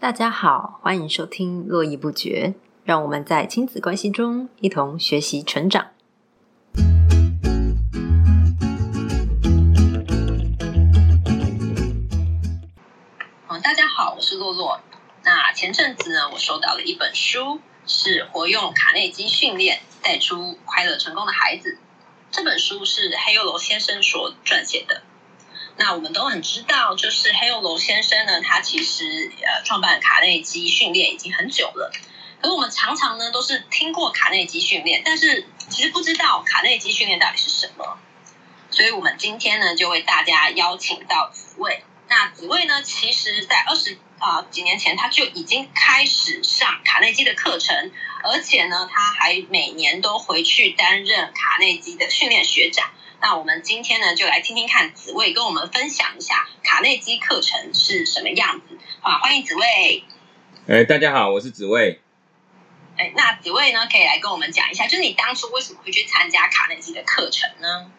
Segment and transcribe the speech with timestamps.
[0.00, 2.54] 大家好，欢迎收听络绎不绝，
[2.84, 5.88] 让我们在亲子关系中一同学习成长。
[13.48, 14.80] 嗯，大家好，我是洛洛。
[15.24, 21.76] 那前阵子呢，我收到了一本书，是活用卡内基训练带出快乐成功的孩子。
[22.30, 25.02] 这本书是黑幼楼先生所撰写的。
[25.78, 31.92] 那我们都很知道，就是黑幼楼先生呢，他其实呃创办卡内基训练已经很久了。
[32.42, 37.98] 可是我们常常呢都是听过卡内基训练，但是其实不知道卡内基训练到底是什么。
[38.70, 41.84] 所以我们今天呢就为大家邀请到紫薇。
[42.08, 47.92] 那紫薇呢，其实在二十啊几年前他就已经开始上卡内基的课程，
[48.24, 52.90] 而且呢他还每年都回去担任卡内基的训练学长。
[53.20, 59.18] 那我们今天呢，就来听听看紫薇跟我们分享一下卡内基课程是什么样子啊！
[59.18, 60.04] 欢迎紫薇。
[60.68, 62.00] 哎，大家好，我是紫薇。
[62.96, 67.90] 哎，那紫薇呢，可以来跟我们讲一下，就是你当初为什么会去参加卡内基的课程呢？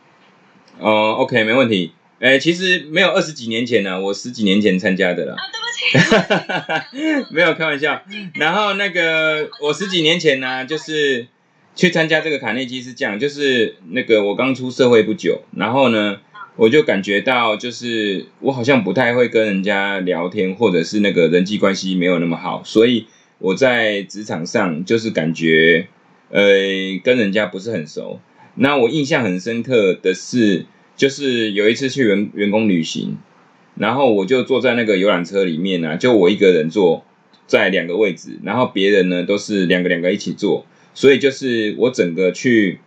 [0.79, 1.93] 哦，OK，没问题。
[2.21, 5.35] 哎，其实没有二十几年前呢，我十几年前参加的了。
[5.35, 8.01] 啊，对不起， 没有开玩笑。
[8.35, 11.27] 然后那个我十几年前呢，就是
[11.79, 16.19] 去参加这个卡内基是这样，就是那个我刚出社会不久，然后呢，
[16.57, 23.05] 我就感觉到就是我好像不太会跟人家聊天，或者是那个人际关系没有那么好，所以
[23.37, 25.87] 我在职场上就是感觉
[26.31, 26.43] 呃
[27.01, 28.19] 跟人家不是很熟。
[28.55, 30.65] 那我印象很深刻的是，
[30.97, 33.17] 就是有一次去员员工旅行，
[33.75, 37.05] 然后我就坐在那个游览车里面呢，就我一个人坐
[37.47, 42.79] 在两个位置，然后别人呢都是两个两个一起坐，所以就是我整个去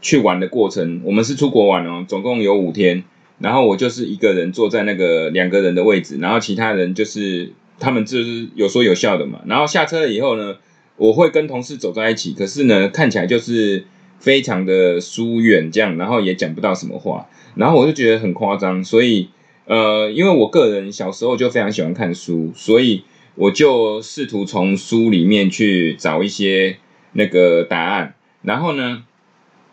[0.00, 3.04] 去玩的过程，我们是出国玩哦，总共有五天，
[3.38, 10.56] 然后我就是一个人坐在那个两个人的位置，然后其他人就是他们就是有说有笑的嘛，然后下车了以后呢，
[10.96, 13.84] 我会跟同事走在一起，可是呢看起来就是。
[14.18, 19.28] 非常的疏远，这样，然后也讲不到什么话，然后我就觉得很夸张，所以，
[19.66, 23.02] 呃，因为我个人小时候就非常喜欢看书，所以
[23.34, 26.78] 我就试图从书里面去找一些
[27.16, 28.14] 那个答案。
[28.42, 29.04] 然后呢，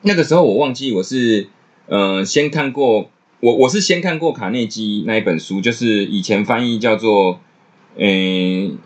[0.01, 1.47] 那个时候我忘记我是，
[1.87, 7.39] 呃，先看过我我是先看过卡内基那一本书，就是以前翻译叫做，
[7.97, 8.77] 嗯，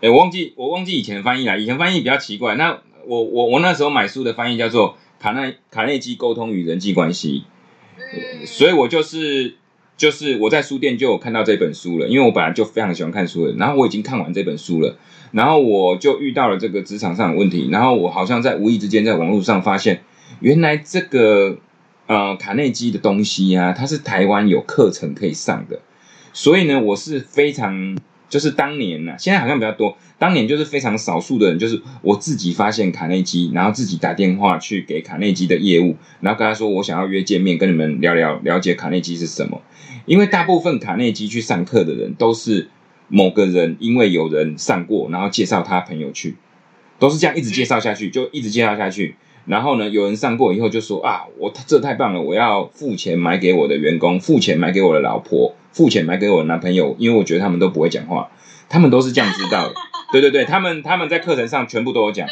[0.00, 2.80] 哎，我忘记我忘记以前翻译了，以前翻译比较奇怪，那。
[3.06, 7.44] 我我我那时候买书的翻译叫做卡内卡内基沟通与人际关系，
[8.44, 9.56] 所以我就是
[10.00, 14.96] 就是我在书店就有看到这本书了，因为我本来就非常喜欢看书的，然后我已经看完这本书了，
[15.30, 20.00] 然后我就遇到了这个职场上的问题，然后我好像在无意之间在网络上发现，
[20.40, 21.58] 原来这个
[22.06, 25.80] 呃卡内基的东西啊，它是台湾有课程可以上的，
[26.32, 27.98] 所以呢，我是非常。
[28.30, 29.98] 就是当年呢，现在好像比较多。
[30.18, 39.60] 当年就是非常少数的人，就是我自己发现卡内基，然后自己打电话去给卡内基的业务，然后跟他说我想要约见面，跟你们聊聊了解卡内基是什么。
[40.06, 42.68] 因为大部分卡内基去上课的人，都是
[43.08, 46.36] 某个人因为有人上过，然后介绍他朋友去，
[46.98, 49.16] 都是这样一直介绍下去，就一直介绍下去。
[49.46, 55.56] 然后呢，有人上过以后就说啊，我这太棒了，我要付钱买给我的员工，付钱买给我的老婆。
[55.72, 58.30] 付钱买给我男朋友，因为我觉得他们都不会讲话，
[58.68, 59.74] 他们都是这样知道的。
[60.12, 62.26] 对对对，他们他们在课程上全部都有讲。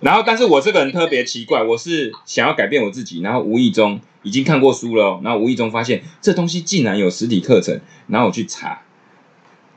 [0.00, 8.80] 然后，但是我这个人特别奇怪，我是想要改变我自己，然后无意中已经看过书了，然后无意中发现这东西竟然有实体课程，然后我去查。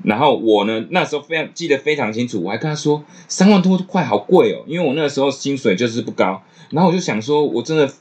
[0.04, 6.42] 然后我呢，那时候非常记得非常清楚，我还跟他说三万多块好贵哦，因为我那个时候薪水就是不高。
[6.72, 7.94] 然后我就想说，我真的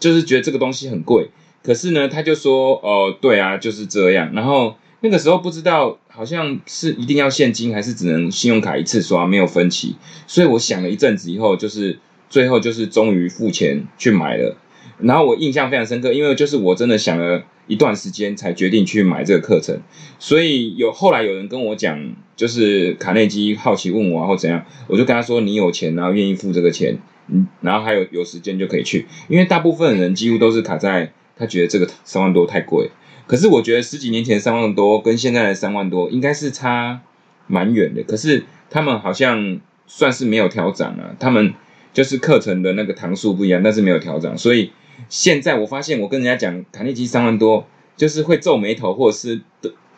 [0.00, 1.30] 就是觉得这个东西很贵。
[1.66, 4.32] 可是呢，他就说，哦，对啊，就是这样。
[4.32, 9.96] 然后那个时候不知道，好像是一定要现金，还是只能信用卡一次刷，没有分期。
[10.28, 11.98] 所以我想了一阵子以后，就是
[12.30, 14.56] 最后就是终于付钱去买了。
[15.00, 19.76] 然后我印象非常深刻，因为就是我真的想了一段时间才决定去买这个课程。
[20.20, 26.96] 所以有后来有人跟我讲，就是卡内基好奇问我或怎样，我就跟他说，你有钱，然后愿意付这个钱，
[27.26, 29.08] 嗯，然后还有有时间就可以去。
[29.26, 31.12] 因为大部分人几乎都是卡在。
[31.36, 32.90] 他觉得这个三万多太贵，
[33.26, 37.02] 可是我觉得十几年前三万多跟现在的三万多应该是差
[37.46, 38.02] 蛮远的。
[38.04, 41.52] 可是他们好像算是没有调整啊，他们
[41.92, 44.36] 就是课程的那个堂数不一样，但是没有调整。
[44.38, 44.72] 所以
[45.08, 47.66] 现在我发现，我跟人家讲卡内基三万多，
[47.96, 49.42] 就是会皱眉头或者是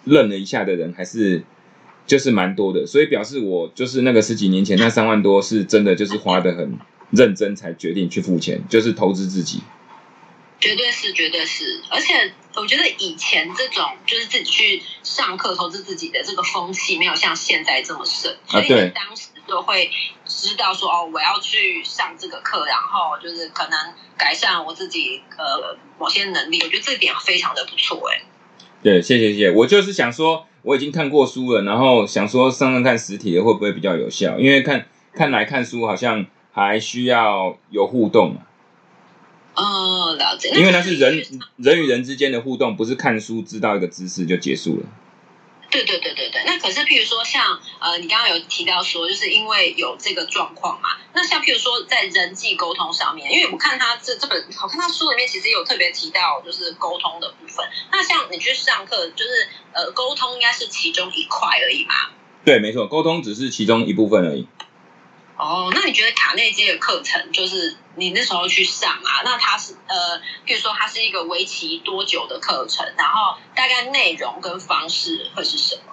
[0.05, 1.45] 愣了一下的人，还是
[2.07, 2.85] 就是蛮多的。
[2.85, 6.77] 所以表示我就是那个十几年前那三万多是真的，就是花的很
[7.11, 9.61] 认真才决定去付钱，就是投资自己。
[10.61, 19.89] 绝对是，绝对是，而且我觉得以前这种就是自己去上课投资自己的这个风气，没有像现在这么盛，所以当时就会
[20.27, 23.79] 知道说，哦，我要去上这个课，然后就是可能
[24.17, 28.23] 改善我自己呃某些能力，我觉得这点非常的不错，哎。
[28.83, 38.43] 对，谢谢谢谢，我就是想说，我已经看过书了，然后想说上上看实体的会不会比较有效，因为看看来看书好像还需要有互动嘛。
[39.59, 40.51] 哦，了解。
[40.51, 41.21] 因为那是人
[41.57, 44.87] 人与人之间的互动，不是看书知道一个知识就结束了。
[45.71, 46.43] 对对对对对。
[46.47, 50.91] 那可是，譬如说，像呃，你刚刚有提到说，就是因为有这个状况嘛。
[51.13, 57.67] 那像譬如说，在人际沟通上面，因为我看他这这本，我看他书里面其实有特别提到，就是沟通的部分。
[57.91, 61.95] 那像你去上课，就是呃，沟通应该是其中一块而已嘛？
[62.45, 64.47] 对，没错，沟通只是其中一部分而已。
[65.39, 69.23] 哦，那你觉得卡内基的课程，就是你那时候去上啊？
[69.25, 72.85] 那它是呃，比如说它是一个为期多久的课程？
[72.99, 75.93] 然后大概内容跟方式会是什么？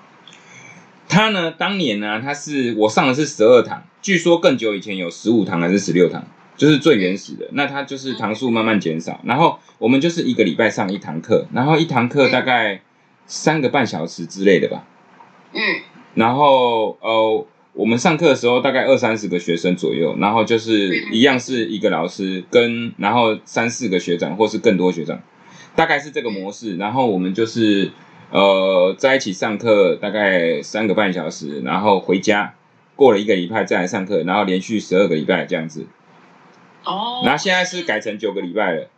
[1.08, 6.24] 他呢，当年呢，他是我上的是十二堂，据说更久以前有十五堂还是十六堂，
[6.58, 7.48] 就是最原始的。
[7.52, 12.82] 那它就是堂数慢慢减少，然后我们就是一个礼拜上一堂课，然后一堂课大概
[13.28, 14.84] 三个半小时之类的吧。
[15.54, 15.62] 嗯，
[16.16, 17.46] 然后呃。
[17.76, 25.22] 我们上课的时候大概二三十个学生左右，然后就是一样是一个老师跟然后三四个学长或是更多学长，
[25.76, 26.78] 大概是这个模式。
[26.78, 27.92] 然后我们就是
[28.32, 32.56] 呃在一起上课大概三个半小时，然后回家
[32.96, 35.86] 过了一个礼拜再来上课，然后连续十二个礼拜这样子。
[36.86, 37.24] 哦。
[37.26, 38.90] 然后现在是改成九个礼拜了。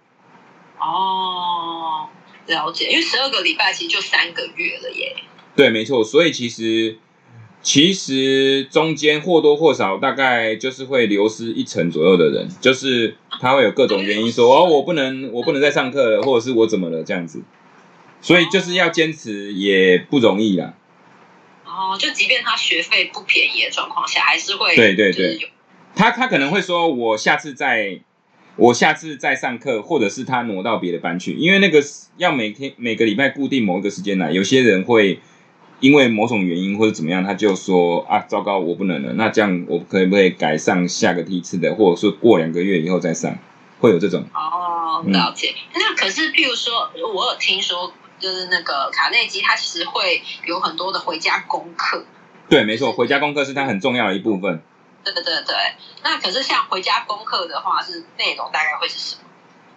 [0.79, 2.07] 哦，
[2.45, 5.15] 了解，因为十二个礼拜其实就三个月了耶。
[5.55, 6.99] 对，没错，所以其实。
[7.63, 17.41] 其实中间或多或少大概就是会流失一成左右的人，就是他会有各种原因说哦，我不能，我不能再上课了，或者是我怎么了这样子，
[18.21, 20.75] 所以就是要坚持也不容易啦。
[21.65, 25.51] 哦，就即便他学费不便宜的状况下，还是会对对对，
[25.93, 27.99] 他他可能会说，我下次再
[28.55, 31.83] 我下次再上课，或者是他挪到别的班去，因为那个
[32.15, 35.19] 要每天每个礼拜固定某一个时间来，有些人会。
[35.79, 39.13] 因为某种原因或者怎么样，他就说啊，糟糕，我不能了。
[39.13, 43.37] 那这样我可不可以改上下个梯次的，或者是过两个月以后再上？
[43.79, 45.53] 会有这种哦，了解。
[45.75, 52.03] 那可是，譬如说，我有听说，就是那个卡内基，他其实会有很多的回家功课。
[52.49, 54.63] 对，没错，回家功课是他很重要的一部分。
[55.03, 55.55] 对对对对。
[56.03, 59.21] 那可是像回家功课的话，是内容大概会是什么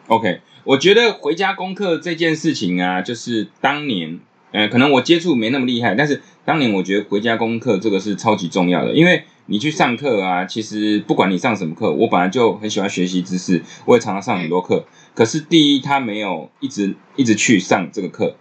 [0.07, 4.21] ？OK，我觉得回家功课这件事情啊，就是当年。
[4.53, 14.85] 呃，可能我接触没那么厉害，但是当年我觉得回家功课这个是超级重要的，因为你去上课啊，其实不管你上什么课，我本来就很喜欢学习知识，我也常常上很多课。
[15.15, 18.35] 可是第一，他没有一直一直去上这个课，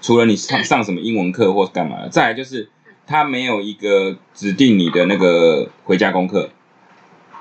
[0.00, 2.68] 除了你上上什么英文课或干嘛的，再来就是
[3.06, 6.50] 他没有一个指定你的那个回家功课，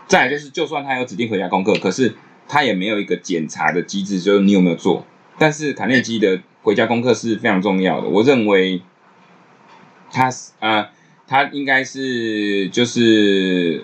[0.08, 2.14] 再就是就算他有指定回家功课，可是
[2.48, 5.04] 他也没有一个检查的机制，就是你有没有做。
[5.40, 6.40] 但是卡内基的。
[6.64, 8.82] 回家功课是非常重要的，我认为，
[10.12, 10.90] 他啊，
[11.28, 13.84] 他应该是就是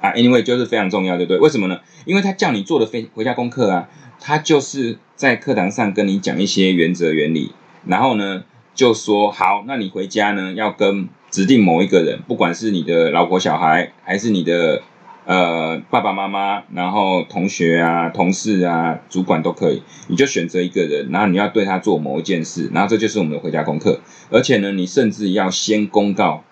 [0.00, 1.38] 啊，anyway 就是非常重要，对不对？
[1.38, 1.80] 为什么呢？
[2.04, 3.88] 因为他叫你做的非回家功课啊，
[4.20, 7.52] 他就是在课堂上跟你讲一些原则原理，
[7.86, 8.44] 然后呢
[8.74, 14.82] 就说好，那你回家呢要跟指定某一个人，不管是你的老婆小孩还是你的。
[15.26, 24.00] 呃，爸爸妈妈，然后同学啊、同事啊、主管都可以，你就选择一个人，然后你要对他做某一件事，然后这就是我们的回家功课。
[24.30, 26.42] 而且呢，你甚至要先公告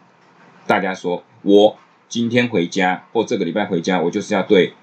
[0.67, 1.77] 大家说，我
[2.09, 4.75] 今天回家或这个礼拜回家，我就是要对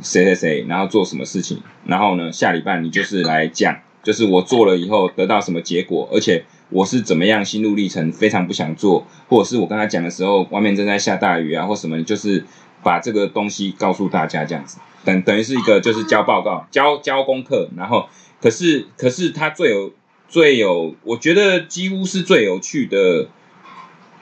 [0.00, 1.62] 谁谁谁，然后做什么事情。
[1.86, 12.44] 然后呢，下礼拜你就是来讲，就是我做了以后得到什么结果，而且我是怎么样心路历程，非常不想做，或者是我跟他讲的时候，外面正在下大雨啊，或什么，就是。
[12.82, 18.08] 把这个东西告诉大家，这样子等等于是一个就是交报告、交交功课，然后
[18.40, 19.92] 可是可是它最有
[20.28, 23.28] 最有，我觉得几乎是最有趣的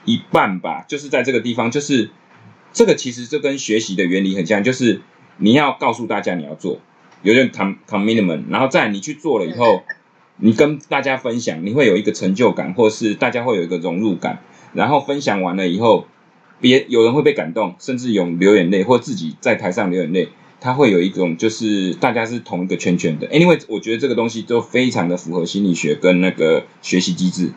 [0.05, 2.09] 一半吧，就是在这个地方，就是
[2.73, 5.01] 这个其实这跟学习的原理很像，就是
[5.37, 6.79] 你要告诉大家你要做，
[7.21, 9.83] 有点 com commitment，然后再你去做了以后，
[10.37, 14.41] 你跟大家分享，你会有一个成就感，或是大家会有一个融入感，
[14.73, 16.07] 然后分享完了以后。
[16.59, 23.27] 别有人会被感动，甚至有流眼泪，或自己在台上流眼泪，他会有一种就是大家是同一个圈圈的。
[23.27, 27.53] Anyway，我觉得这个东西都非常的符合心理学跟那个学习机制。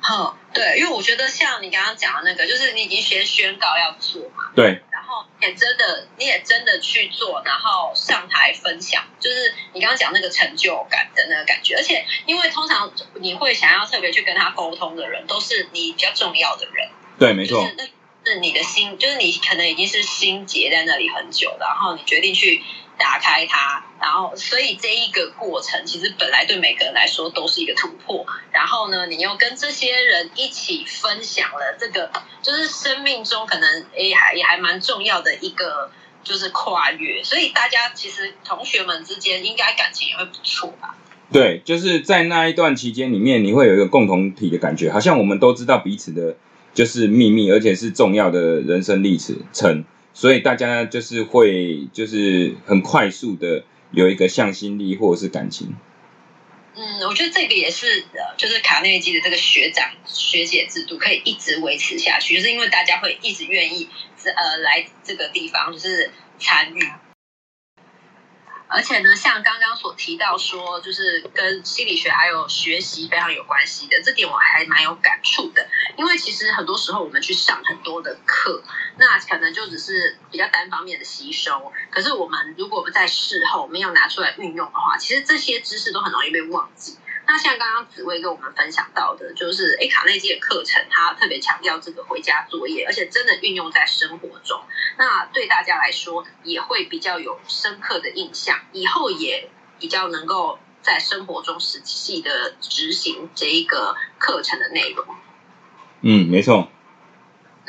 [0.00, 11.74] 好，对，因为我觉得像你刚刚讲的那个，就是你已经先宣告要做嘛，对，然后也真的你也真的去做，然后上台分享，就是你刚刚讲那个成就感的那个感觉。
[11.74, 16.88] 而且因为通常你会想要特别去跟他沟通的人，都是你比较重要的人，
[17.18, 17.84] 对，没错就是，那
[18.28, 22.62] 是你的心，就是你可能已经是心结在那里很久，然后你决定去
[22.98, 28.26] 打开它，然后所以这一个过程其实本来对每个人来说都是一个突破。
[28.52, 32.10] 然后呢，你又跟这些人一起分享了这个，
[32.42, 35.90] 就是生命中可能诶还也还蛮重要的一个。
[36.24, 40.94] 就是跨越，所以大家其实同学们之间应该感情也会不错吧？
[41.32, 46.36] 对，就是在那一段期间里面，你会有一个共同体的感觉，好像我们都知道彼此的，
[46.78, 49.18] 就是秘密，而且是重要的人生历
[49.52, 55.74] 程，所以大家就是会就是很快速的有一个向心力或者是感情。
[56.76, 58.04] 嗯，我觉得这个也是，
[58.36, 63.88] 就是卡内基的这个学长学姐制度可以一直维持下去，就是因为大家会一直愿意，
[64.22, 66.80] 呃，来这个地方就是参与。
[68.68, 75.66] 而且呢，像刚刚所提到说，就是跟心理学还有学习非常有关系的，这点我还蛮有感触的。
[75.96, 78.62] 因为其实很多时候我们去上很多的课，
[78.98, 81.72] 那可能就只是比较单方面的吸收。
[81.90, 86.98] 可是我们如果不在事后没有拿出来运用的话，其实这些知识都很容易被忘记。
[87.30, 94.62] 那像刚刚紫薇跟我们分享到的，就是诶卡内基的课程，他特别强调这个回家作业，而且真的运用在生活中，
[94.96, 105.04] 那对大家来说也会比较有深刻的印象，以后也比较能够在生活中实际的执行这一个课程的内容。
[106.00, 106.70] 嗯，没错。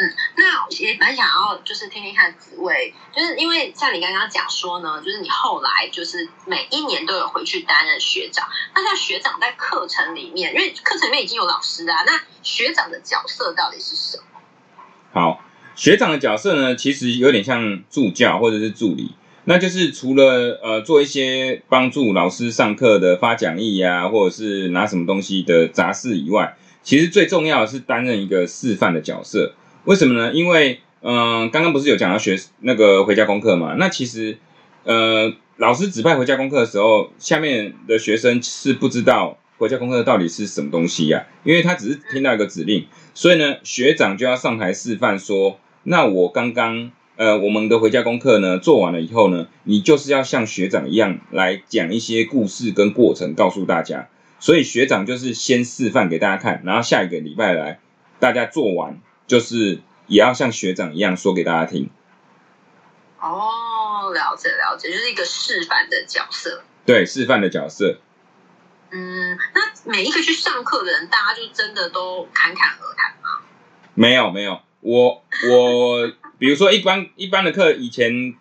[0.02, 8.48] 嗯，那也蛮想要就是听听看紫薇，就是因为像你刚刚讲说呢，就是你后来就是每一年都有回去担任学长。
[8.74, 14.24] 那像学长在课程里面，因为课程里面已经有老师啊，那学长的角色到底是什么？
[15.12, 15.44] 好，
[15.76, 29.56] 学长的角色呢，其实有点像助教或者是助理，那就是除了呃做一些帮助老师上课的发讲义呀、或者是拿什么东西的杂事以外，其实最重要的是担任一个示范的角色。
[29.90, 30.32] 为什么呢？
[30.34, 33.74] 因为嗯、刚刚不是有讲到学那个回家功课嘛？
[33.80, 34.38] 那其实
[34.84, 54.08] 呃，老师指派回家功课的时候，下面的学生是不知道回家功课到底是什么东西呀、因为他只是听到一个指令，所以呢，学长就要上台示范说，那我刚刚呃我们的回家功课呢做完了以后呢，你就是要像学长一样来讲一些故事跟过程告诉大家。
[54.40, 57.80] 所以学长就是先示范给大家看，然后下一个礼拜来
[58.20, 61.90] 大家做完，就是也要像学长一样说给大家听。
[63.22, 66.64] 哦，了解了解，就是一个示范的角色。
[66.86, 68.00] 对，示范的角色。
[68.92, 73.42] 嗯，那每一个去上课的人，大家就真的都侃侃而谈吗？
[73.94, 78.34] 没有没有，我我比如说一般一般的课，以前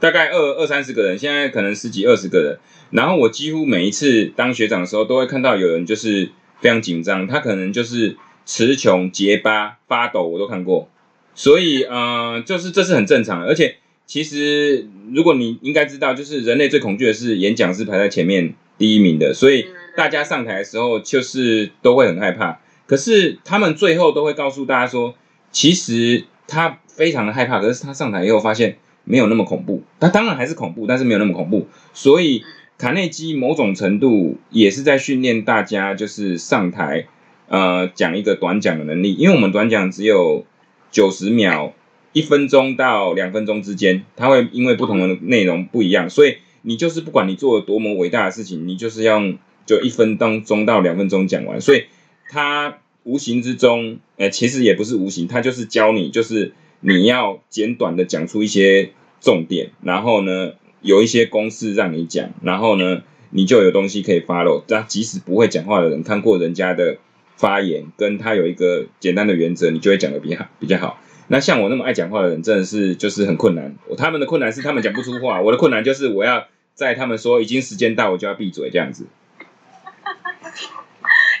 [0.00, 2.58] 大概二二三十个人，现在可能十几二十个人。
[2.90, 6.30] 然后我几乎每一次当学长的时候，都会看到有人就是
[6.60, 8.16] 非常紧张，他可能就是
[8.46, 10.88] 词穷结巴、发抖，我都看过。
[11.34, 13.76] 所以呃，就是这是很正常的，而且
[14.06, 22.60] 其实如果你应该知道，就是人类最恐惧的是演讲是排在前面第一名的，所以大家上台的时候就是都会很害怕。
[22.86, 25.14] 可是他们最后都会告诉大家说，
[25.50, 29.82] 其实他非常的害怕，可是他上台以后发现没有那么恐怖。
[29.98, 31.66] 他当然还是恐怖，但是没有那么恐怖。
[31.92, 32.44] 所以
[32.78, 37.08] 卡内基某种程度也是在训练大家，就是上台
[37.48, 40.44] 呃讲一个短讲的能力，因为我们短讲只有
[40.90, 41.74] 九十秒、
[42.12, 49.22] 一分钟到两分钟之间，它会因为不同的内容不一样，所以你就是不管你做了多么伟大的事情，你就是要
[49.66, 51.84] 就一分钟到两分钟讲完，所以
[52.30, 64.62] 它无形之中，呃，其实也不是无形，它就是教你，就是你要简短的讲出一些重点，然后呢，有一些公式让你讲，然后呢，你就有东西可以 follow。
[64.68, 66.98] 那即使不会讲话的人，看过人家的
[67.36, 70.98] 发言，跟他有一个简单的原则，你就会讲的比较比较好。
[71.28, 73.74] 那像我那么爱讲话的人，真的是就是很困难。
[73.98, 79.06] 他们的困难是他们讲不出话，我的困难就是我要在他们说已经时间到，我就要闭嘴这样子。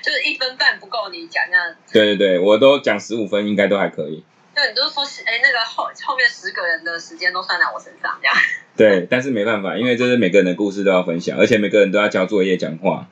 [0.02, 4.24] 就是一分半不够你讲那样，对对对，我都讲十五分，应该都还可以。
[4.54, 8.34] 对，你就说是哎，那个后后面十个人的时间都算在我身上，这样。
[8.76, 13.08] 对，但是没办法，因为这是每个人的故事都要分享，而且每个人都要交作业、讲话。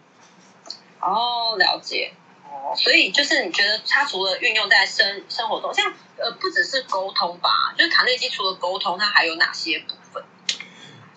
[1.00, 2.12] 哦，了解。
[2.76, 10.22] 所以就是你觉得它除了运用在生生活中，像呃不只是沟通吧，就是卡内基除了沟通，它还有哪些部分？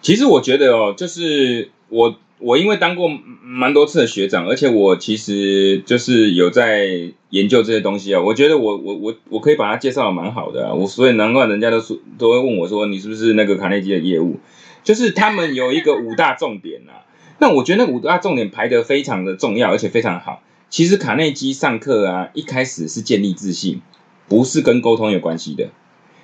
[0.01, 3.09] 其实我觉得哦，就是我我因为当过
[3.41, 6.87] 蛮多次的学长，而且我其实就是有在
[7.31, 8.21] 研究这些东西啊。
[8.21, 10.73] 我觉得我我我我可以把它介绍的蛮好的啊。
[10.73, 14.39] 我所以难怪人家都说都会问我说你是不是那个卡内基的业务？
[14.83, 17.03] 就是他们有一个五大重点啊。
[17.39, 20.41] 那我觉得那五大重点排得非常的重要，而且非常好。
[20.69, 23.81] 其实卡内基上课啊，一开始是建立自信，
[24.27, 25.65] 不是跟沟通有关系的。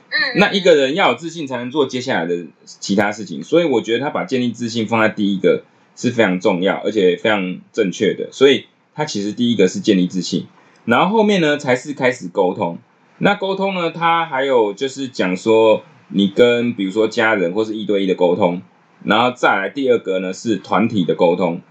[0.10, 3.44] 嗯，那一个人要有自信，才能做接下来的其他事情。
[3.44, 5.64] 所以我觉得他把建立自信放在第一个
[5.96, 8.30] 是非常重要，而且非常正确的。
[8.32, 10.46] 所以他其实第一个是建立自信，
[10.86, 12.78] 然后后面呢才是开始沟通。
[13.20, 18.62] 那沟通呢，他还有就是讲说，你跟比如说家人或是一对一的沟通，
[19.04, 21.62] 然后再来第二个呢是团体的沟通，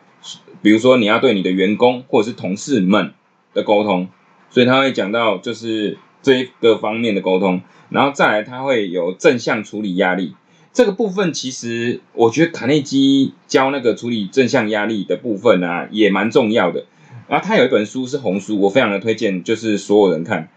[0.62, 3.12] 比如说你要对你的员工或者是同事们
[3.55, 4.09] 的沟通，
[4.50, 7.62] 所以他会讲到就是这一个方面的沟通。
[7.91, 10.35] 然后再来，他会有正向处理压力
[10.73, 11.33] 这个部分。
[11.33, 16.87] 其实我觉得卡内基教那个处理正向压力的部分啊，也蛮重要的。
[17.29, 20.49] 然后他有一本书是红书，我非常的推荐，就是所有人看。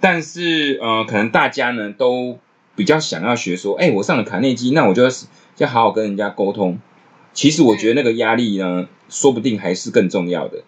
[0.00, 2.38] 但是呃，可能大家呢都
[2.74, 5.10] 比较想要学说，哎，我上了卡内基，那我就要
[5.58, 6.80] 要好好跟人家沟通。
[7.32, 10.62] 其实我觉得那个压力呢，说不定还是更重要的。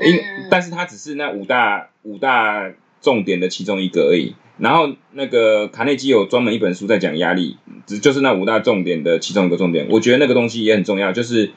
[0.00, 0.18] 因，
[0.50, 4.34] 但是它只是那五大五大重点的其中一个而已。
[4.58, 9.86] 然后那个卡内基有专门一本书在讲压力，只就是那五大重点的其中一个重点。
[9.88, 11.52] 我觉得那个东西也很重要，就是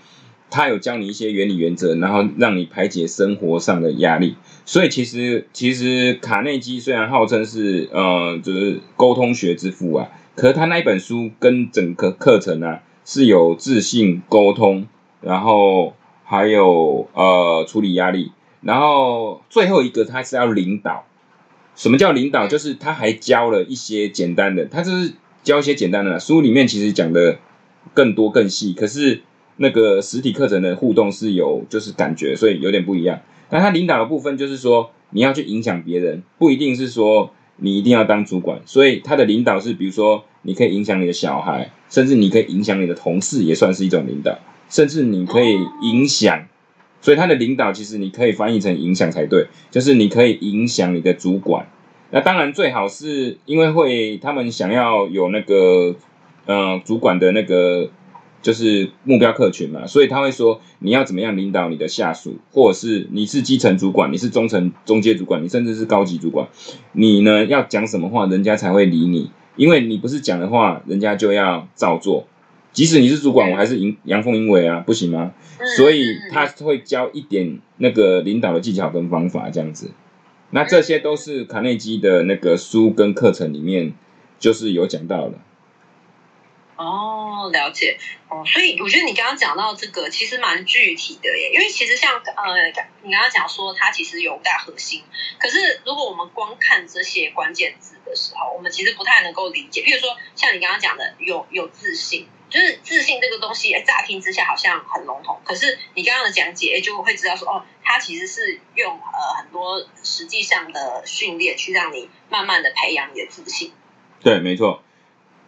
[0.51, 4.35] 他有教你一些原理原则，然后让你排解生活上的压力。
[4.65, 14.87] 所以其实其实卡内基虽然号称是呃就是沟通学之父啊，可是他那一本书跟整个课程啊是有自信沟通，
[15.21, 15.93] 然后
[16.23, 18.31] 还有呃处理压力，
[18.61, 21.05] 然后最后一个他是要领导。
[21.75, 22.47] 什么叫领导？
[22.47, 26.19] 就是他还教了一些简单的，他就是教一些简单的。
[26.19, 27.39] 书里面其实讲的
[27.93, 29.21] 更多更细，可是
[29.55, 33.21] 那个实体课程的互动是有就是感觉，所以有点不一样。
[33.49, 38.61] 那他领导的部分就是说，你要去影响别人，不一定是说你一定要当主管。
[38.65, 44.37] 所以他的领导是，比如说你可以影响你的小孩，甚至你可以影响你的同事，也算是一种领导，
[44.69, 46.45] 甚至你可以影响。
[47.03, 51.67] 所以他的领导其实你可以翻译成影响才对，就是你可以影响你的主管。
[52.11, 55.95] 那当然最好是因为会他们想要有那个
[56.45, 57.89] 呃主管的那个
[58.43, 66.47] 就是目标客群嘛，所以他会说你要怎么样领导你的下属，或者是你是基层主管，你是中层中阶主管，你甚至是高级主管，
[66.91, 72.27] 你呢要讲什么话，人家才会理你，因为你不是讲的话，人家就要照做。
[72.71, 75.33] 即使你是主管，我还是阳阳奉阴违啊，不行吗？
[75.75, 79.91] 所以他会教一点那个领导的技巧跟方法，这样子。
[80.51, 83.93] 那这些都是卡内基的那个书跟课程里面
[84.39, 85.35] 就是有讲到的。
[86.81, 87.97] 哦，了解
[88.29, 92.67] 哦，所以我觉得你刚刚讲到这个其实蛮具体的耶，因为其实像呃，
[93.03, 95.03] 你刚刚讲说它其实有大核心，
[95.39, 99.81] 可是如果我们光看这些关键字的时候，我们其实不太能够理解。
[99.83, 102.27] 比如说像你刚刚讲的，有有自信。
[102.51, 113.71] 就是自信这个东西，哎，乍听之下好像很笼统，可是你刚刚的讲解，就会知道说，哦，它其实是用呃很多实际上的训练，去让你慢慢的培养你的自信。
[114.21, 114.83] 对，没错，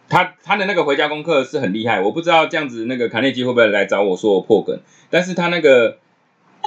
[0.08, 5.98] 他他的那个回家功课是很厉害，我不知道这样子那个卡内基会不会来找我说我破梗，但是他那个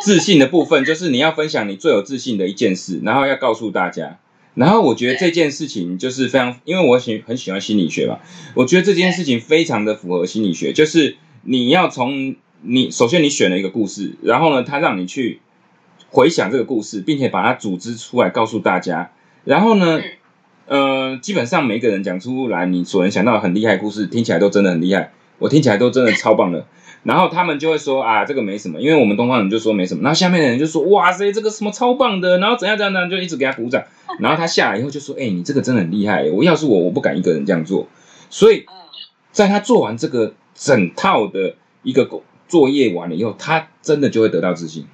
[0.02, 4.19] 自信的部分，就是你要分享你最有自信的一件事，然后要告诉大家。
[4.54, 8.17] 然后我觉得这件事情就是非常，因为我喜很喜欢心理学嘛，
[8.56, 15.41] 我觉得这件事情非常的符合心理学，就是你要从你首先你选了一个故事，然后呢，他让你去
[16.10, 19.12] 回想这个故事，并且把它组织出来告诉大家，
[19.43, 20.02] 然后呢，
[20.68, 26.66] 呃，基本上每一个人讲出来你所能想到很厉害的故事，听起来都真的很厉害，我听起来都真的超棒的。
[27.04, 30.04] 然后他们就会说啊，这个没什么，因为我们东方人就说没什么。
[30.04, 33.82] 然后下面的人就说哇塞，这个什么超棒的，然后怎样怎样怎样，就一直给他鼓掌。
[34.20, 37.88] 然后他下来以后就说，哎，你这个真的很厉害，我要是我，我不敢一个人这样做。
[38.30, 38.66] 所以，
[39.32, 42.10] 在他做完这个整套的一个
[42.50, 44.86] 作业完了以后，他真的就会得到自信。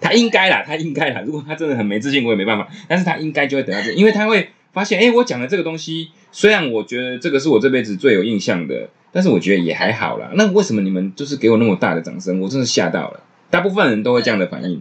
[0.00, 1.20] 他应该啦，他应该啦。
[1.26, 2.68] 如果他真的很没自信，我也没办法。
[2.88, 8.88] 但是他应该就会得到这，因为他会发现，哎，我讲的这个东西，虽然我觉得这个是我这辈子最有印象的。
[9.12, 10.30] 但是我觉得也还好啦。
[10.34, 12.38] 那为什么你们就是给我那么大的掌声？
[12.38, 13.20] 我真的吓到了。
[13.50, 14.80] 大部分人都会这样的反应。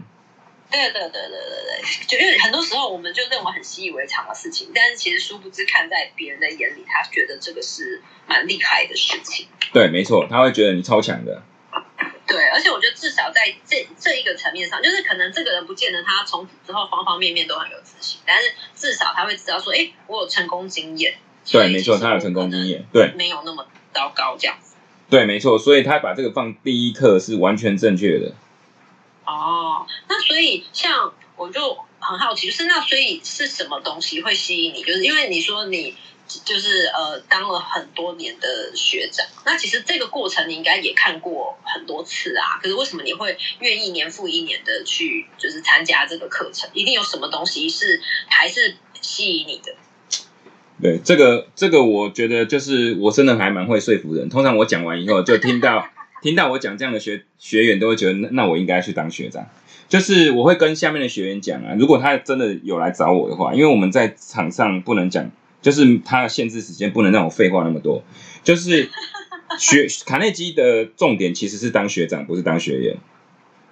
[0.69, 9.47] 对对对对对对，就因为很多时候我们就认为很习以为常的事情，但是其实殊不知看在别人的眼里，他觉得这个是蛮厉害的事情。
[9.73, 11.41] 对，没错，他会觉得你超强的。
[12.29, 21.17] 对，而且我觉得至少在这这一个层面上，就是可能这个人不见得他从此之后方方面面都很有自信，但是至少他会知道说，哎，我有成功经验。
[21.51, 22.85] 对，没错，他有成功经验。
[22.93, 23.65] 对，没有那么。
[23.91, 24.75] 糟糕，这样子。
[25.09, 28.33] 对，没错，所以他把这个放第一课是完全正确的。
[29.25, 34.83] 哦，那所以像我就很好奇，就是那所以是什么东西会吸引你？
[34.83, 35.97] 就是因为你说你
[36.45, 42.59] 就是呃当了很多年的学长，那其实这个过程你应该也看过很多次啊。
[42.61, 46.69] 可是为什么你会愿意年复一年的去就是参加这个课程？
[46.73, 49.73] 一定有什么东西是还是吸引你的？
[50.81, 54.29] 对，这个这个我觉得就是我真的还蛮会说服人。
[54.29, 55.85] 通常我讲完以后，就听到
[56.21, 59.45] 听到我讲这样的学学员都会觉得，那那我应该去当学长。
[59.89, 68.03] 就是我会跟下面的学员讲啊，如果他真的有来找我的话，因为我们在场上不能讲，就是他限制时间，不能让我废话那么多。
[68.43, 68.89] 就是
[69.59, 72.97] 学 卡内基的重点其实是当学长，不是当学员。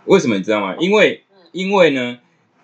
[0.05, 0.75] 为什么你知道吗？
[0.79, 2.19] 因为因为呢。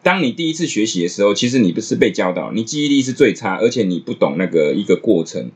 [0.06, 5.52] 当你第一次学习的时候，其实你不是被教导，你记忆力是最差，而且你不懂那个一个过程，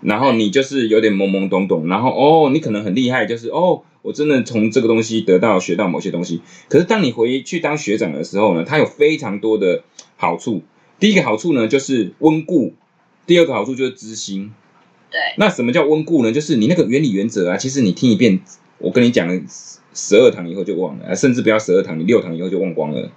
[0.00, 6.40] 然后你就是有点懵懵懂懂，然后哦，你可能很厉害，就是哦，我真的从这个东西得到学到某些东西。
[6.70, 9.82] 可是当你回去当学长的时候呢，它有非常多的
[10.16, 10.62] 好处。
[10.98, 12.74] 第一个好处呢就是温故，
[13.26, 14.52] 第二个好处就是知心。
[15.10, 16.32] 对，那什么叫温故呢？
[16.32, 18.40] 就是你那个原理原则啊，其实你听一遍，
[18.78, 19.40] 我跟你讲了
[19.94, 23.10] 十二堂以后就忘了，甚至不要十二堂，你六堂以后就忘光了。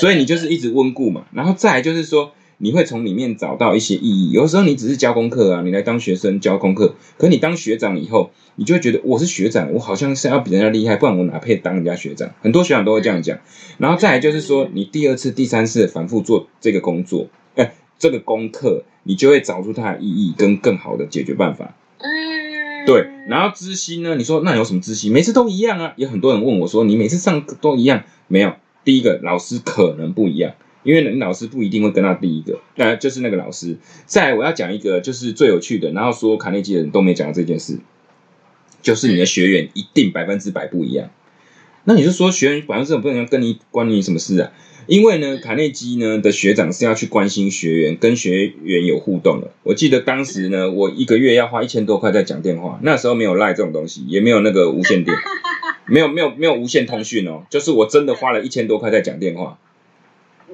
[0.00, 4.30] 所以你就是一直温故嘛，然后再来就是说，你会从里面找到一些意义。
[4.30, 12.30] 有时候你只是教功课啊，你来当学生教功课，可你当学长以后，你就会觉得我是学长，我好像是要比人家厉害，不然我哪配当人家学长？
[12.40, 13.40] 很多学长都会这样讲。
[13.78, 21.74] 然后再来就是说，你第二次、第三次反复做这个工作，哎，这个功课，你就会找出它的意义跟更好的解决办法。
[21.98, 23.08] 嗯，对。
[23.28, 24.14] 然后知心呢？
[24.14, 25.12] 你说那有什么知心？
[25.12, 25.94] 每次都一样啊。
[25.96, 28.04] 有很多人问我说，你每次上课都一样？
[28.28, 28.52] 没有。
[28.84, 33.76] 第一个老师可能不一样，因为老师不一定会跟到第一个，呃，就是那个老师。
[34.06, 37.78] 再我要讲一个，就是最有趣的，然后说卡内基人都没讲这件事，
[38.82, 41.10] 就是你的学员一定百分之百不一样。
[41.84, 44.52] 那你就说学员百分之百不一样跟你关你什么事啊？
[44.86, 49.52] 因为呢，卡内基呢的学长是要去关心学员，跟学员有互动的。
[49.62, 55.16] 我记得当时呢，我一个月要花一千多块在讲电话，那时候没有赖这种东西，也没有那个无线电。
[55.86, 59.58] 没有没有没有无线通讯哦，就是我真的花了一千多块在讲电话，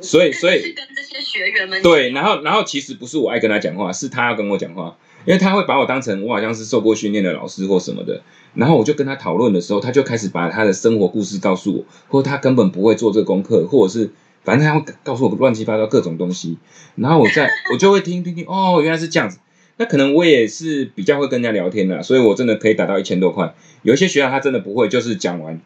[0.00, 8.22] 所以所以是跟这些学员们对，然后然后其实不是我爱跟他讲话，是他要跟我讲话，因为他会把我当成我好像是受过训练的老师或什么的，
[8.54, 14.10] 然后我就跟他讨论的时候，他就开始把他的生活故事告诉我，或他根本不会做这个功课，或者是
[14.44, 16.58] 反正他会告诉我乱七八糟各种东西，
[16.96, 19.38] 然后我在 我就会听听听，哦，原来是这样子。
[19.80, 23.54] 那可能我也是比较会跟人家聊天的，所以我真的可以打到一千多块。
[23.82, 25.60] 有一些学校他真的不会，就是讲完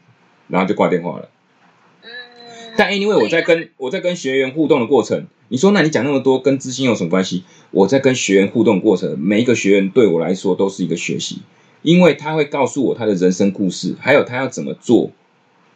[0.49, 1.31] 然后就挂电话了。
[2.77, 7.45] 但因为我在跟我在跟学员互动的过程，你说那你讲那么多跟知心有什么关系？
[7.71, 11.43] 我在跟学员互动过程，每一个学员对我来说都是一个学习，
[11.83, 15.11] 因为他会告诉我他的人生故事，还有他要怎么做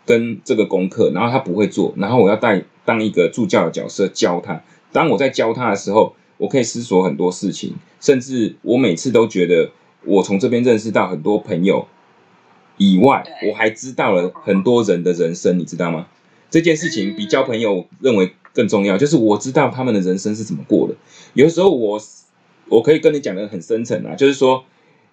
[0.04, 4.62] 跟这个功课，然后他不会做，然后我要带当一个助教的角色教他。
[4.92, 6.14] 当我在教他的时候。
[6.38, 9.70] 我可以思索很多事情，甚至我每次都觉得，
[10.04, 11.88] 我从这边认识到很多朋友
[12.76, 16.08] 以外，我还知道了很多人的人生，你知道吗？
[16.50, 20.94] 这件事情比交朋友认为更重要，就是我知道他们的人生是怎么过的。
[21.34, 22.00] 有时候我
[22.68, 24.64] 我可以跟你讲的很深层啊，就是说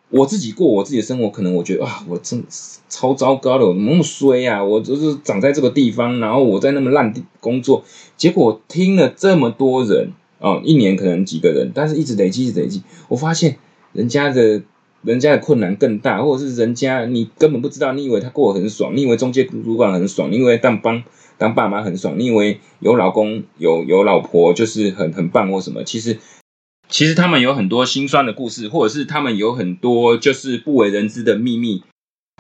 [0.09, 2.43] 我自己过我自己的生活，可能我觉得啊，我真
[2.89, 7.83] 超糟糕的，我那么衰啊，我就是长在这个地方，然后我在那么烂地工作，
[8.17, 10.11] 结果听了这么多人。
[10.39, 12.83] 哦，一年可能几个人，但是一直累积，一直累积。
[13.07, 13.59] 我发现
[13.93, 14.61] 人家的，
[15.03, 21.03] 人家的困难更大，或者是人家你根本不知道，你以为他过得很爽，你以为中介主管很爽，你以为当帮
[21.37, 25.83] 当爸妈很爽，你以为有老公有有老婆就是很很棒或什么？
[25.83, 26.19] 其实
[26.87, 31.83] 其实他们有很多心酸的故事，或者是他们有很多就是不为人知的秘密。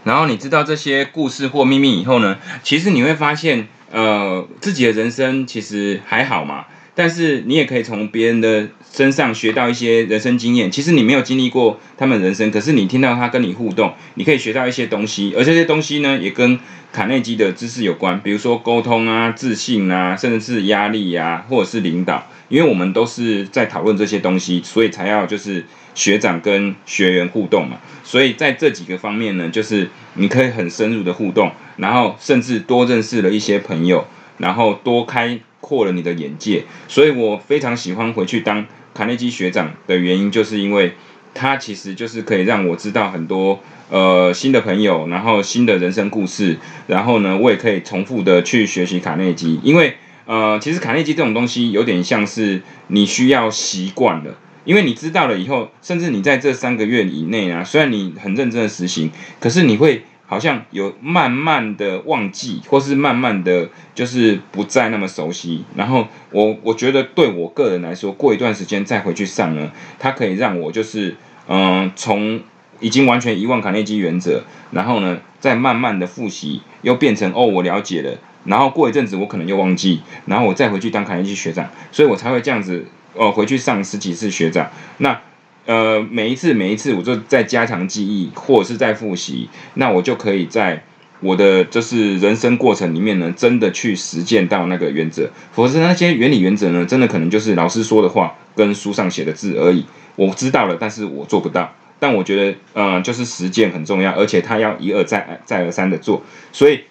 [0.03, 6.65] 然后你知道这些故事或秘密以后呢，其实你会发现，呃，自己的人生其实还好嘛。
[6.95, 10.69] 但是你也可以从别人的身上学到一些人生经验。
[10.69, 15.33] 其实你没有经历过他们人生，可是你听到他跟你互动，你可以学到一些东西。
[15.35, 16.59] 而这些东西呢，也跟
[16.91, 22.27] 卡内基的知识有关，比如说沟通啊、自信啊，甚至是压力呀，或者是领导。
[22.49, 27.77] 因为我们都是在讨论这些东西，所以才要就是学长跟学员互动嘛。
[28.03, 34.05] 所以在这几个方面呢，就是你可以很深入的互动，然后甚至多认识了一些朋友，
[34.37, 35.39] 然后多开。
[35.63, 40.93] 扩了你的眼界，所以我非常喜欢回去当卡内基学长的原因，就是因为
[41.33, 43.57] 他其实就是可以让我知道很多
[43.89, 49.95] 呃新的朋友，然后新的人生故事，然后呢，我也可以重复的去学习卡内基，因为
[50.25, 65.63] 呃，其实卡内基这种东西有点像是你需要习惯了，因为你知道了以后，甚至你在这三个月以内啊，虽然你很认真的实行，可是你会好像有慢慢的忘记，或是慢慢的就是不再那么熟悉。
[65.75, 71.15] 然后我我觉得对我个人来说，过一段时间再回去上呢，它可以让我就是
[71.47, 72.41] 嗯从。
[72.79, 84.69] 已经完全遗忘卡内基原则，然后呢，再慢慢的复习，又变成哦，我了解了，然后过一阵子我可能又忘记，然后我再回去当卡内基学长，所以我才会这样子哦，回去上十几次学长。
[84.97, 85.17] 那
[85.65, 90.83] 呃，每一次每一次我就在加强记忆，或者是在复习，那我就可以在
[91.21, 95.29] 我的就是人生过程里面呢，真的去实践到那个原则。
[95.51, 99.85] 否则那些原理原则呢，真的可能就是老师说的话跟书上写的字而已。
[100.15, 101.73] 我知道了，但是我做不到。
[101.99, 106.21] 但我觉得，嗯，就是实践很重要，而且他要一而再、再而三的做，
[106.51, 106.81] 所以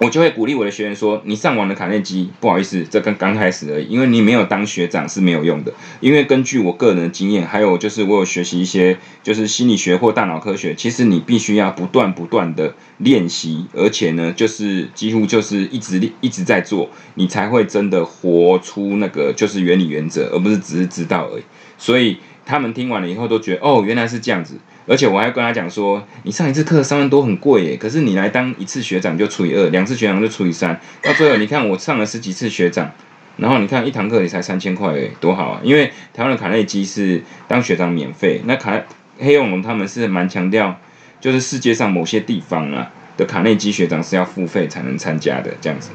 [0.00, 5.72] 我就会鼓励我的学员说：“你上完了卡内基，不好意思，这刚刚开始而已，因为你没有当学长是没有用的。
[6.00, 21.42] 因为根据我个人的经验，还有就是我有学习一些就是心理学或大脑科学，其实你必须要不断不断的练习，而且呢，就是几乎就是一直一直在做，你才会真的活出那个就是原理原则，而不是只是知道而已。
[21.76, 22.18] 所以。
[22.50, 24.54] 他们听完了以后都觉得哦，原来是这样子，
[24.88, 32.90] 而且我还跟他讲说，你上一次课三万多很贵耶，可是你来当一次学长就除以二，两次学长就除以三，到最后你看我上了十几次学长，
[33.36, 35.60] 然后你看一堂课也才三千块诶，多好啊！
[35.62, 38.82] 因为台湾的卡内基是当学长免费，那卡
[39.18, 40.80] 黑永龙他们是蛮强调，
[41.20, 45.90] 就是世界上某些地方啊的卡内基学长是要付费才能参加的这样子。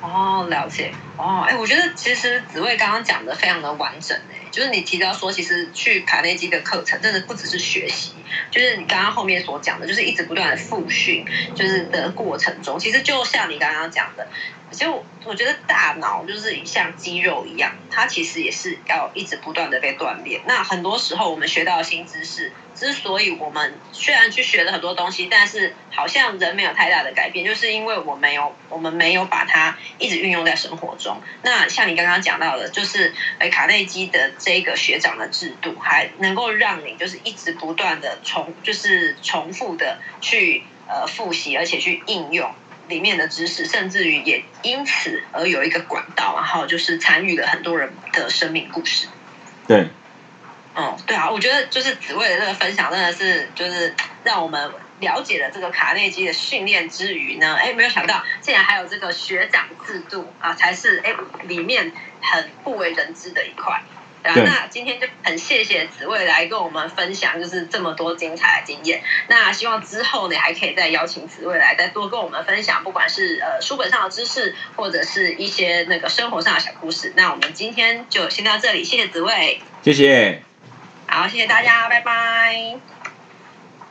[0.00, 0.92] 哦，了解。
[1.16, 4.16] 哦，哎，我觉得其实紫薇刚刚讲的非常的完整，
[4.56, 8.12] 就是你提到说，其实去卡内基的课程，真的不只是学习，
[8.50, 14.26] 就是你刚刚后面所讲的，就是一直不断的复训，就是的过程中，其实就像你刚刚讲的。
[14.72, 20.40] 就我觉得大脑就是像肌肉一样，它其实也是要一直不断的被锻炼。
[20.44, 31.20] 那很多时候我们学到新知识，之所以我们虽然去学了很多东西，但是好像人没有太大的改变，就是因为我没有我们没有把它一直运用在生活中。
[31.42, 42.54] 那像你刚刚讲到的，就是哎卡内基的这个学长的制度，还能够让你就是一直不断的重就是重复的去呃复习，而且去应用。
[42.88, 49.08] 里面的知识，甚至于也因此而有一个管道，然后就是参与了很多人的生命故事。
[49.66, 49.88] 对，
[50.76, 63.82] 嗯，对啊，我觉得就是紫薇的这个分享，真的是就是让我们了解了这个卡内基的训练之余呢，哎，没有想到竟然还有这个学长制度啊，才是哎里面很不为人知的一块。
[64.28, 69.00] 那今天就很谢谢紫薇来跟我们分享，就是这么多精彩的经验。
[69.28, 77.12] 那希望之后呢，还可以再邀请紫薇来，再多跟我们分享，不管是呃书本上的知识，或者是一些那个生活上的小故事。
[77.14, 80.42] 那我们今天就先到这里，谢谢紫薇，谢谢，
[81.08, 82.95] 好，谢谢大家，拜拜。